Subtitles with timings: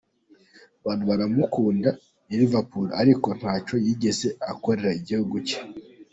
[0.81, 1.89] Abantu baramukunda
[2.33, 5.65] i Liverpool ariko ntaco yigeze akorera igihugu ciwe.